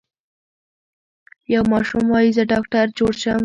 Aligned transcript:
یو 1.53 1.63
ماشوم 1.71 2.05
وايي 2.09 2.31
زه 2.37 2.43
ډاکټر 2.51 2.85
جوړ 2.97 3.13
شم. 3.21 3.39